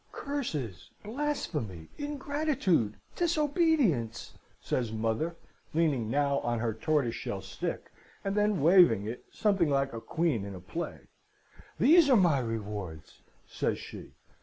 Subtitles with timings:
[0.11, 5.35] "'Curses, blasphemy, ingratitude, disobedience,' says mother,
[5.75, 7.91] leaning now on her tortoiseshell stick,
[8.25, 11.01] and then waving it something like a queen in a play.
[11.77, 14.13] 'These are my rewards!' says she.